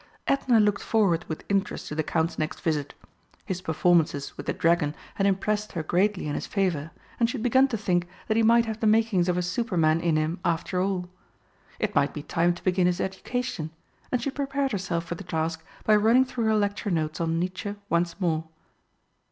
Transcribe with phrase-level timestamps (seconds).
[0.27, 2.95] Edna looked forward with interest to the Count's next visit;
[3.45, 6.89] his performances with the dragon had impressed her greatly in his favour,
[7.19, 10.01] and she had begun to think that he might have the makings of a Superman
[10.01, 11.07] in him after all.
[11.77, 13.69] It might be time to begin his education,
[14.11, 17.75] and she prepared herself for the task by running through her lecture notes on Nietzsche
[17.87, 18.45] once more.